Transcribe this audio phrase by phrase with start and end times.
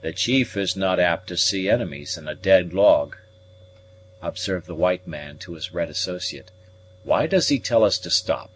[0.00, 3.14] "The Chief is not apt to see enemies in a dead log,"
[4.20, 6.50] observed the white man to his red associate;
[7.04, 8.50] "why does he tell us to stop?"